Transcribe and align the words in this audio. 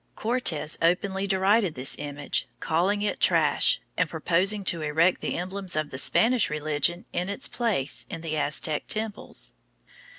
Cortes 0.15 0.79
openly 0.81 1.27
derided 1.27 1.75
this 1.75 1.95
image, 1.99 2.47
calling 2.59 3.03
it 3.03 3.19
trash, 3.19 3.79
and 3.95 4.09
proposing 4.09 4.63
to 4.63 4.81
erect 4.81 5.21
the 5.21 5.35
emblems 5.37 5.75
of 5.75 5.91
the 5.91 5.99
Spanish 5.99 6.49
religion 6.49 7.05
in 7.13 7.29
its 7.29 7.47
place 7.47 8.07
in 8.09 8.21
the 8.21 8.35
Aztec 8.35 8.87
temples. 8.87 9.53